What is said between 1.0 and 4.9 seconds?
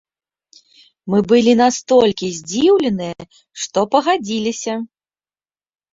Мы былі настолькі здзіўленыя, што пагадзіліся.